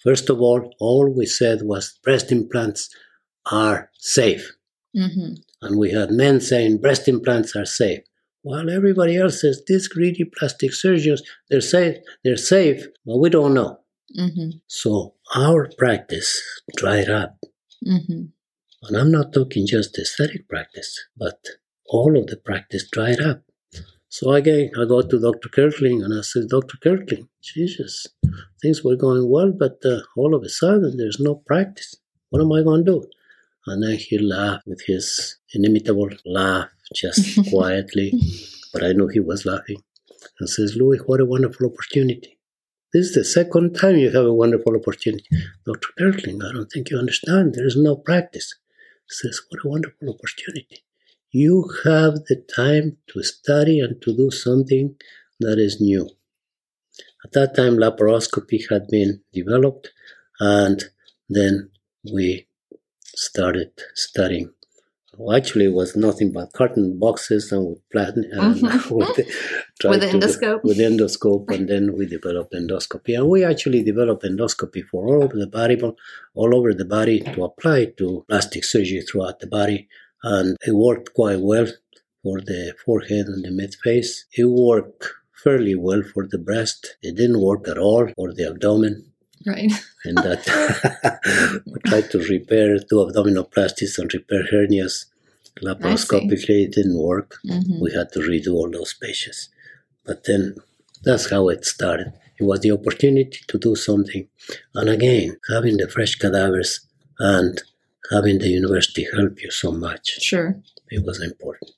[0.05, 2.91] First of all, all we said was breast implants
[3.51, 4.53] are safe.
[4.95, 5.37] Mm-hmm.
[5.62, 8.03] And we had men saying breast implants are safe.
[8.43, 13.55] While everybody else says these greedy plastic surgeons, they're safe, they're safe, but we don't
[13.55, 13.79] know.
[14.19, 14.59] Mm-hmm.
[14.67, 16.43] So our practice
[16.77, 17.39] dried up.
[17.87, 18.23] Mm-hmm.
[18.85, 21.39] And I'm not talking just aesthetic practice, but
[21.87, 23.43] all of the practice dried up.
[24.09, 25.49] So again, I go to Dr.
[25.49, 26.77] Kirklin and I said, Dr.
[26.79, 28.07] Kirklin, Jesus,
[28.61, 31.97] things were going well, but uh, all of a sudden there's no practice.
[32.31, 33.05] What am I going to do?
[33.67, 38.13] And then he laughed with his inimitable laugh, just quietly,
[38.73, 39.83] but I knew he was laughing,
[40.39, 42.39] and says, Louis, what a wonderful opportunity.
[42.93, 45.27] This is the second time you have a wonderful opportunity.
[45.65, 45.89] Dr.
[45.99, 47.55] Kirklin, I don't think you understand.
[47.55, 48.55] There is no practice.
[49.09, 50.85] He says, What a wonderful opportunity.
[51.31, 54.97] You have the time to study and to do something
[55.41, 56.11] that is new.
[57.25, 59.91] At that time, laparoscopy had been developed,
[60.39, 60.85] and
[61.31, 61.71] then
[62.13, 62.47] we
[63.07, 64.53] started studying.
[65.18, 68.90] Well, actually, it was nothing but carton boxes and with plan and Mhm.
[68.98, 69.25] with, the,
[69.90, 70.62] With to de- endoscope?
[70.64, 73.16] with endoscope, and then we developed endoscopy.
[73.16, 75.79] And we actually developed endoscopy for all over the body,
[76.35, 79.87] all over the body to apply to plastic surgery throughout the body,
[80.22, 81.66] and it worked quite well
[82.22, 84.25] for the forehead and the mid face.
[84.33, 85.05] It worked
[85.44, 86.96] fairly well for the breast.
[87.03, 89.12] It didn't work at all for the abdomen
[89.47, 89.73] Right.
[90.05, 90.43] and that
[91.67, 95.07] we tried to repair do abdominoplasties and repair hernias.
[95.63, 97.37] Laparoscopically, it didn't work.
[97.47, 97.83] Mm-hmm.
[97.83, 99.51] We had to redo all those patients.
[100.05, 100.57] But then
[101.05, 102.13] that's how it started.
[102.41, 104.27] It was the opportunity to do something.
[104.75, 106.81] And again, having the fresh cadavers
[107.19, 107.61] and
[108.11, 110.57] having the university help you so much, Sure.
[110.91, 111.71] it was important.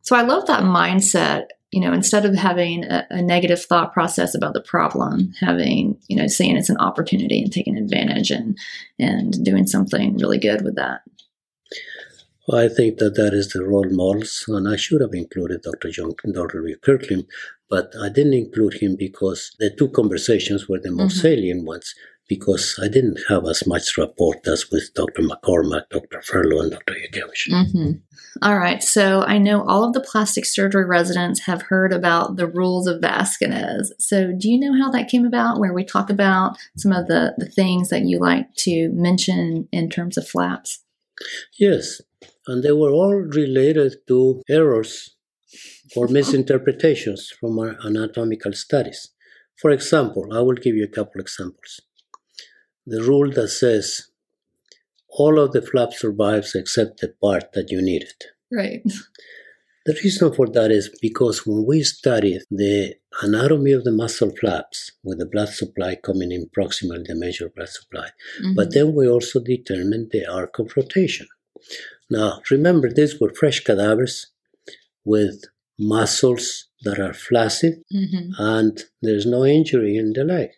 [0.00, 1.46] So I love that mindset.
[1.74, 6.16] You know, instead of having a, a negative thought process about the problem, having you
[6.16, 8.56] know, saying it's an opportunity and taking advantage and
[9.00, 11.00] and doing something really good with that.
[12.46, 15.90] Well, I think that that is the role models, and I should have included Dr.
[15.90, 16.62] John, Dr.
[16.86, 17.26] Kirklin,
[17.68, 21.22] but I didn't include him because the two conversations were the most Mhm.
[21.22, 21.92] salient ones,
[22.28, 25.22] because I didn't have as much rapport as with Dr.
[25.22, 26.22] McCormack, Dr.
[26.22, 26.94] Furlow, and Dr.
[26.94, 27.50] Jurkiewicz.
[27.50, 27.90] Mm-hmm.
[28.42, 28.82] All right.
[28.82, 33.00] So I know all of the plastic surgery residents have heard about the rules of
[33.00, 33.92] Vasconez.
[33.98, 35.60] So do you know how that came about?
[35.60, 39.90] Where we talk about some of the the things that you like to mention in
[39.90, 40.80] terms of flaps.
[41.58, 42.00] Yes,
[42.46, 45.14] and they were all related to errors
[45.94, 49.10] or misinterpretations from our anatomical studies.
[49.60, 51.80] For example, I will give you a couple examples.
[52.86, 54.08] The rule that says
[55.08, 58.14] all of the flap survives except the part that you needed.
[58.50, 58.82] Right.
[59.86, 64.92] The reason for that is because when we studied the anatomy of the muscle flaps
[65.02, 68.08] with the blood supply coming in proximal, the major blood supply,
[68.56, 71.26] but then we also determined the arc of rotation.
[72.10, 74.28] Now, remember, these were fresh cadavers
[75.04, 75.44] with
[75.78, 80.50] muscles that are flaccid hmm and there's no injury in the leg.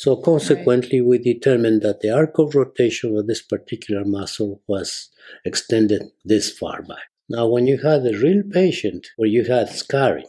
[0.00, 5.10] So, consequently, we determined that the arc of rotation of this particular muscle was
[5.44, 7.08] extended this far back.
[7.28, 10.28] Now, when you had a real patient where you had scarring,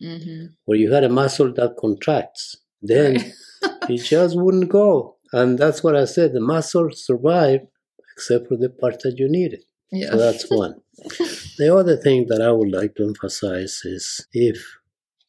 [0.00, 3.32] hmm where you had a muscle that contracts, then
[3.88, 5.16] it just wouldn't go.
[5.32, 7.68] And that's what I said the muscle survived
[8.14, 9.62] except for the part that you needed.
[9.92, 10.10] yeah.
[10.10, 10.74] So that's one.
[11.58, 14.58] the other thing that I would like to emphasize is if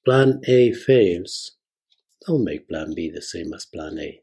[0.06, 1.55] plan A fails,
[2.28, 4.22] don't make plan B the same as plan A.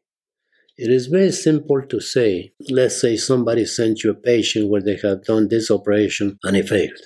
[0.79, 4.97] It is very simple to say, let's say somebody sent you a patient where they
[5.03, 6.99] have done this operation and it failed.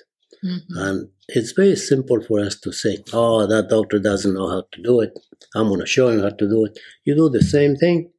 [0.44, 0.61] Mhm.
[0.70, 4.82] And it's very simple for us to say, oh, that doctor doesn't know how to
[4.82, 5.18] do it.
[5.54, 6.78] I'm going to show him how to do it.
[7.04, 8.12] You do the same thing,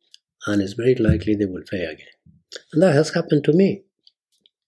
[0.46, 2.16] and it's very likely they will fail again.
[2.74, 3.84] And that has happened to me.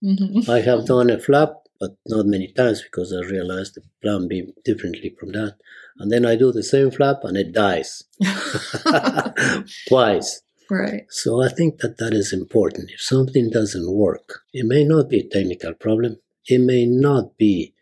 [0.03, 0.47] Mhm.
[0.47, 4.53] I have done a flap, but not many times because I realized the plan B
[4.63, 5.57] differently from that.
[5.99, 8.03] And then I do the same flap and it dies
[9.88, 10.41] twice.
[10.69, 11.03] right.
[11.09, 12.91] So I think that that is important.
[12.91, 16.17] If something doesn't work, it may not be a technical problem.
[16.47, 17.73] It may not be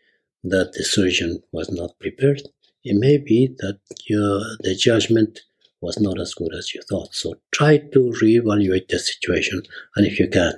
[0.44, 2.42] that the surgeon was not prepared.
[2.84, 3.78] It may be that
[4.08, 5.40] your, the judgment
[5.80, 7.14] was not as good as you thought.
[7.14, 9.62] So try to reevaluate the situation,
[9.96, 10.54] and if you can,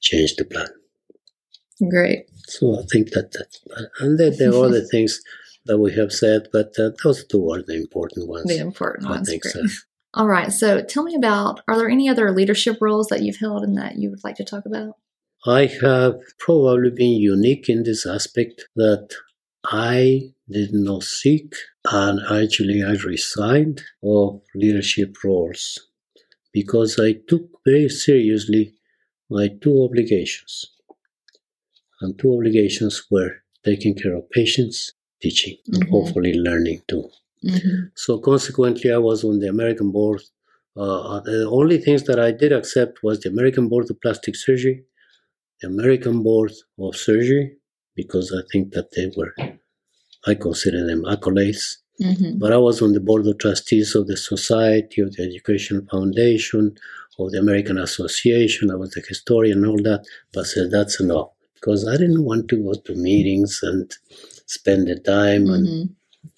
[0.00, 0.68] change the plan.
[1.90, 2.26] Great.
[2.46, 5.20] So I think that that, and then there are other things
[5.68, 8.46] that we have said, but uh, those two are the important ones.
[8.46, 9.32] The important I ones.
[9.42, 9.62] so.
[10.14, 10.52] All right.
[10.52, 13.96] So tell me about are there any other leadership roles that you've held and that
[13.96, 14.94] you would like to talk about?
[15.46, 19.10] I have probably been unique in this aspect that
[19.64, 21.54] I did not seek,
[21.84, 25.78] and actually I resigned of leadership roles
[26.52, 28.74] because I took very seriously
[29.30, 30.64] my two obligations.
[32.00, 35.90] And two obligations were taking care of patients, teaching, and Mhm.
[35.90, 37.04] hopefully learning too.
[37.44, 37.78] Mm-hmm.
[37.94, 40.22] So consequently, I was on the American board.
[40.76, 44.84] Uh, the only things that I did accept was the American Board of Plastic Surgery,
[45.60, 47.56] the American Board of Surgery,
[47.96, 49.34] because I think that they were,
[50.30, 51.78] I consider them accolades.
[52.00, 52.38] Mm-hmm.
[52.38, 56.76] But I was on the board of trustees of the Society of the Education Foundation,
[57.18, 58.70] of the American Association.
[58.70, 60.04] I was the historian and all that.
[60.32, 63.90] But I said that's enough because I didn't want to go to meetings and
[64.48, 65.92] spend the time and Mm-hmm.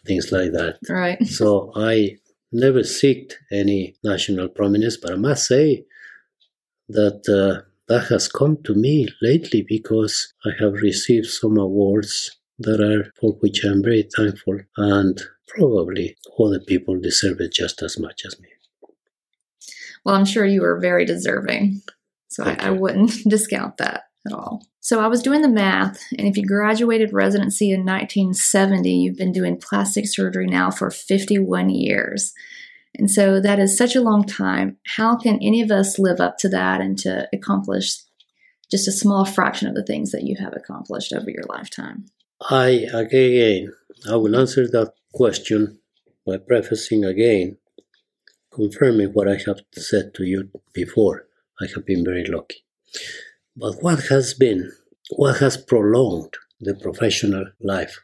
[0.07, 0.79] things like that.
[0.89, 1.19] Right.
[1.39, 2.19] So I
[2.53, 5.85] never seeked any national prominence, but I must say
[6.89, 12.81] that uh, that has come to me lately because I have received some awards that
[12.81, 18.23] are for which I'm very thankful, and probably other people deserve it just as much
[18.27, 18.49] as me.
[20.05, 21.83] Well, I'm sure you are very deserving.
[22.29, 24.67] So I, I wouldn't discount that at all.
[24.81, 29.33] So I was doing the math, and if you graduated residency in 1970, you've been
[29.33, 32.33] doing plastic surgery now for 51 years.
[32.97, 34.79] And so that is such a long time.
[34.97, 37.99] How can any of us live up to that and to accomplish
[38.71, 42.07] just a small fraction of the things that you have accomplished over your lifetime?
[42.49, 43.73] I again,
[44.11, 45.79] I will answer that question
[46.27, 47.59] by prefacing again,
[48.53, 51.27] confirming what I have said to you before.
[51.61, 52.65] I have been very lucky.
[53.61, 54.73] But what has been,
[55.11, 58.01] what has prolonged the professional life,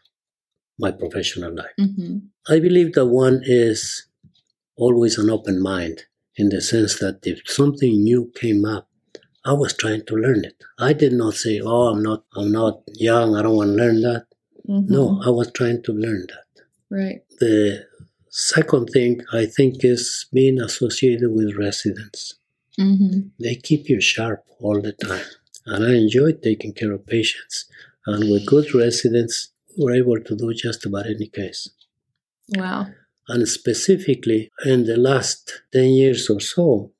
[0.79, 1.73] my professional life?
[1.81, 2.19] Mm-hmm.
[2.49, 4.07] I believe that one is
[4.77, 6.03] always an open mind
[6.37, 8.88] in the sense that if something new came up,
[9.47, 10.62] I was trying to learn it.
[10.79, 13.37] I did not say, "Oh, I'm not, I'm not young.
[13.37, 14.27] I don't want to learn that."
[14.69, 14.92] Mm-hmm.
[14.92, 16.64] No, I was trying to learn that.
[16.90, 17.21] Right.
[17.40, 17.87] The
[18.29, 22.35] second thing I think is being associated with residents.
[22.79, 23.29] Mm-hmm.
[23.40, 25.25] They keep you sharp all the time.
[25.66, 27.66] And I enjoyed taking care of patients.
[28.07, 31.68] And with good residents, we're able to do just about any case.
[32.57, 32.87] Wow.
[33.29, 36.92] And specifically, in the last 10 years or so,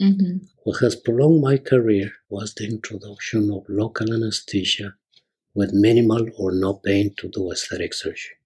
[0.00, 0.38] Mm-hmm.
[0.64, 4.94] what has prolonged my career was the introduction of local anesthesia
[5.54, 8.36] with minimal or no pain to do aesthetic surgery.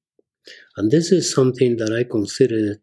[0.77, 2.83] And this is something that I considered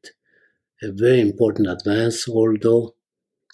[0.82, 2.96] a very important advance, although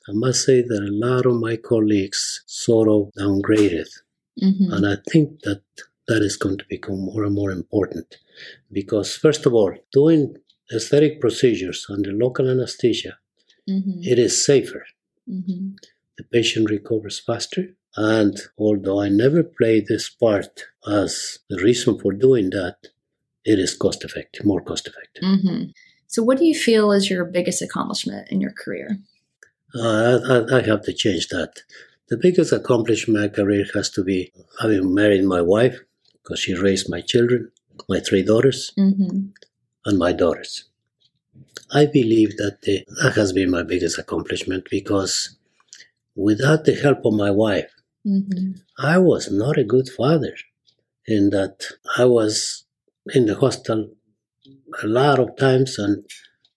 [0.09, 3.87] I must say that a lot of my colleagues sort of downgraded.
[4.41, 4.73] Mm-hmm.
[4.73, 5.61] And I think that
[6.07, 8.17] that is going to become more and more important
[8.71, 10.35] because, first of all, doing
[10.73, 13.17] aesthetic procedures under local anesthesia,
[13.69, 14.01] Mm-hmm.
[14.01, 14.83] it is safer.
[15.29, 15.75] Mm-hmm.
[16.17, 17.75] The patient recovers faster.
[17.95, 22.77] And although I never play this part as the reason for doing that,
[23.45, 25.23] it is cost effective, more cost effective.
[25.23, 25.63] Mm-hmm.
[26.07, 28.97] So, what do you feel is your biggest accomplishment in your career?
[29.75, 30.19] Uh,
[30.51, 31.61] I, I have to change that.
[32.09, 35.79] The biggest accomplishment in my career has to be having married my wife
[36.13, 37.51] because she raised my children,
[37.87, 39.27] my three daughters, Mm-hmm.
[39.85, 40.65] and my daughters.
[41.71, 45.37] I believe that the, that has been my biggest accomplishment because
[46.15, 47.71] without the help of my wife,
[48.07, 48.53] Mm-hmm.
[48.79, 50.33] I was not a good father
[51.05, 51.65] in that
[51.97, 52.63] I was
[53.13, 53.89] in the hospital
[54.81, 56.05] a lot of times and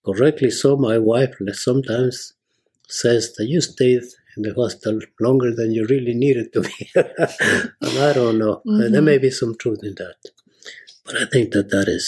[0.05, 2.33] correctly so my wife sometimes
[3.01, 4.03] says that you stayed
[4.35, 6.91] in the hostel longer than you really needed to be.
[6.95, 8.55] and I don't know.
[8.67, 9.09] Uh, There Mhm.
[9.11, 10.17] may be some truth in that.
[11.05, 12.05] But I think that that is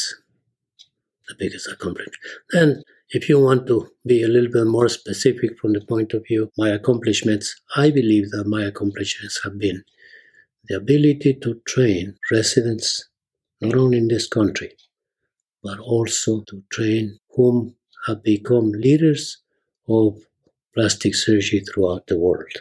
[1.28, 2.16] the biggest accomplishment.
[2.54, 6.26] And if you want to be a little bit more specific from the point of
[6.28, 9.84] view my accomplishments, I believe that my accomplishments have been
[10.70, 13.06] the ability to train residents
[13.62, 14.74] not only in this country,
[15.64, 17.76] but also to train whom
[18.08, 19.40] have become leaders
[19.90, 20.22] of
[20.76, 22.54] plastic surgery throughout the world.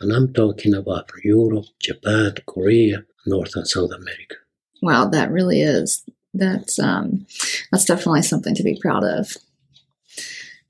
[0.00, 4.36] And I'm talking about Europe, Japan, Korea, North and South America.
[4.80, 6.04] Wow, that really is.
[6.34, 7.26] That's um,
[7.72, 9.36] that's definitely something to be proud of.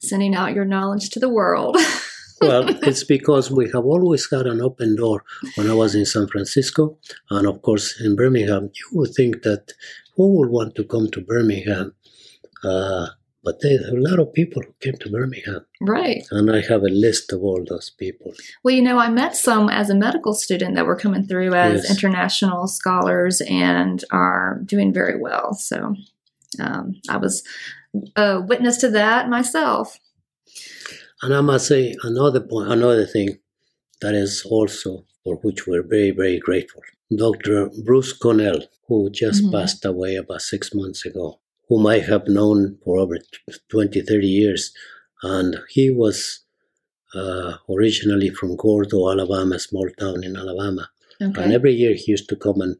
[0.00, 1.76] Sending out your knowledge to the world.
[2.40, 5.24] well, it's because we have always had an open door.
[5.56, 6.98] When I was in San Francisco,
[7.30, 9.72] and of course in Birmingham, you would think that
[10.16, 11.94] who would want to come to Birmingham?
[12.64, 13.08] Uh,
[13.48, 15.64] But there's a lot of people who came to Birmingham.
[15.80, 16.22] Right.
[16.30, 18.34] And I have a list of all those people.
[18.62, 21.84] Well, you know, I met some as a medical student that were coming through as
[21.84, 21.90] Yes.
[21.90, 25.54] international scholars and are doing very well.
[25.54, 25.94] So
[26.60, 27.42] um, I was
[28.16, 29.98] a witness to that myself.
[31.22, 33.38] And I must say another point, another thing
[34.02, 36.82] that is also for which we're very, very grateful.
[37.16, 37.70] Dr.
[37.82, 39.52] Bruce Connell, who just Mhm.
[39.52, 43.18] passed away about six months ago, whom I have known for over
[43.68, 44.72] 20, 30 years.
[45.22, 46.40] And he was
[47.14, 50.90] uh, originally from Gordo, Alabama, a small town in Alabama.
[51.20, 51.42] Okay.
[51.42, 52.76] And every year he used to come and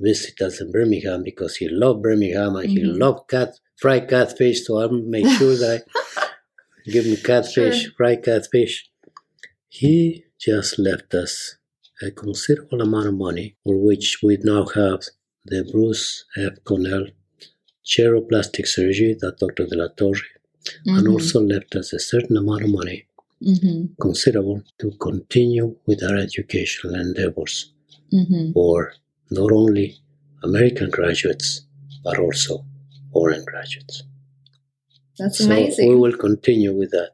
[0.00, 2.98] visit us in Birmingham because he loved Birmingham and he Mhm.
[2.98, 4.64] loved cat fried catfish.
[4.66, 7.92] So I made sure that I give him catfish, Sure.
[7.96, 8.90] fried catfish.
[9.68, 11.56] He just left us
[12.02, 15.00] a considerable amount of money, for which we now have
[15.44, 16.54] the Bruce F.
[16.64, 17.06] Connell
[17.92, 19.64] Chair of Plastic Surgery, that Dr.
[19.70, 20.26] De La Torre,
[20.86, 21.12] and Mhm.
[21.12, 22.98] also left us a certain amount of money,
[23.52, 23.96] Mhm.
[24.06, 27.54] considerable, to continue with our educational endeavors
[28.12, 28.52] Mhm.
[28.52, 28.76] for
[29.30, 29.86] not only
[30.42, 31.48] American graduates,
[32.04, 32.64] but also
[33.12, 33.96] foreign graduates.
[35.18, 35.88] That's So amazing.
[35.88, 37.12] we will continue with that.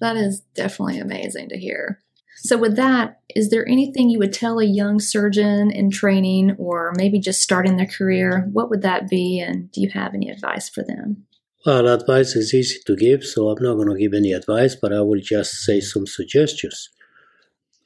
[0.00, 2.00] That is definitely amazing to hear.
[2.46, 6.92] So, with that, is there anything you would tell a young surgeon in training or
[6.96, 8.48] maybe just starting their career?
[8.52, 9.40] What would that be?
[9.40, 11.26] And do you have any advice for them?
[11.64, 14.92] Well, advice is easy to give, so I'm not going to give any advice, but
[14.92, 16.90] I will just say some suggestions.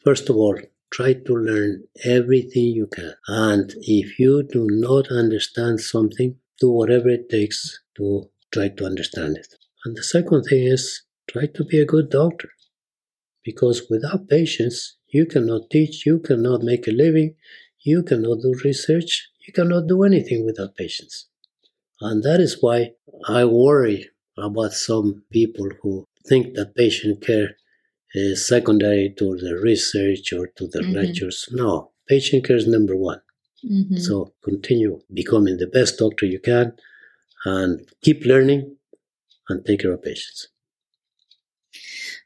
[0.05, 0.59] First of all,
[0.91, 3.15] try to learn everything you can.
[3.29, 9.39] And if you do not understand something, do whatever it takes to try to understand
[9.39, 9.55] it.
[9.87, 12.51] And the second thing is try to be a good doctor.
[13.45, 17.35] Because without patients, you cannot teach, you cannot make a living,
[17.81, 21.27] you cannot do research, you cannot do anything without patients.
[22.01, 22.93] And that is why
[23.27, 27.57] I worry about some people who think that patient care
[28.15, 30.95] is secondary to the research or to the Mhm.
[30.95, 31.49] lectures.
[31.51, 33.21] No, patient care is number one.
[33.65, 33.99] Mm-hmm.
[33.99, 36.73] So continue becoming the best doctor you can
[37.45, 38.77] and keep learning
[39.49, 40.49] and take care of patients.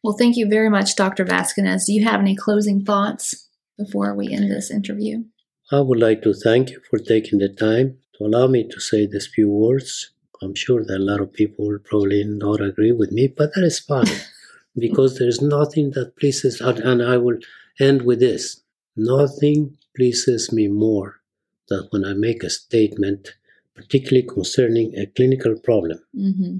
[0.04, 1.24] Well, thank you very much, Dr.
[1.24, 1.86] Vasconez.
[1.86, 3.48] Do you have any closing thoughts
[3.78, 5.24] before we end this interview?
[5.72, 9.06] I would like to thank you for taking the time to allow me to say
[9.06, 10.12] these few words.
[10.42, 13.64] I'm sure that a lot of people will probably not agree with me, but that
[13.64, 14.04] is fine
[14.76, 17.38] because there's nothing that pleases, and and I will
[17.80, 18.60] end with this
[18.94, 21.20] nothing pleases me more
[21.68, 23.36] than when I make a statement,
[23.74, 26.56] particularly concerning a clinical problem, Mm-hmm.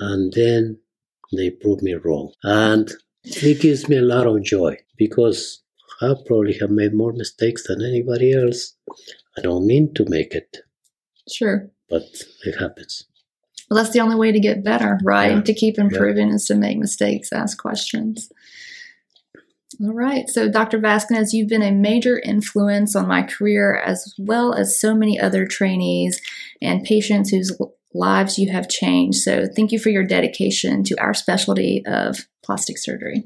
[0.00, 0.81] and then
[1.36, 2.32] they prove me wrong.
[2.42, 2.90] And
[3.24, 5.62] it gives me a lot of joy because
[6.00, 8.74] I probably have made more mistakes than anybody else.
[9.38, 10.58] I don't mean to make it,
[11.30, 11.70] Sure.
[11.88, 12.02] but
[12.44, 13.06] it happens.
[13.70, 15.36] Well, that's the only way to get better, right?
[15.36, 15.40] Yeah.
[15.42, 18.28] To keep improving is to make mistakes, ask questions.
[19.82, 20.28] All right.
[20.28, 20.78] So, Dr.
[20.78, 25.46] Vasconez, you've been a major influence on my career as well as so many other
[25.46, 26.20] trainees
[26.60, 27.56] and patients whose
[27.94, 29.18] lives you have changed.
[29.18, 33.24] So, thank you for your dedication to our specialty of plastic surgery.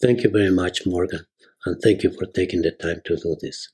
[0.00, 1.26] Thank you very much, Morgan,
[1.64, 3.70] and thank you for taking the time to do this.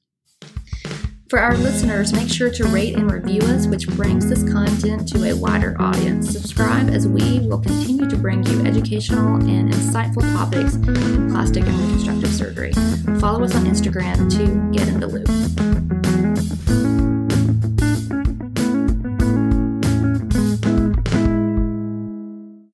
[1.30, 5.30] For our listeners, make sure to rate and review us, which brings this content to
[5.30, 6.28] a wider audience.
[6.28, 11.78] Subscribe as we will continue to bring you educational and insightful topics in plastic and
[11.78, 12.72] reconstructive surgery.
[13.20, 16.19] Follow us on Instagram to get in the loop.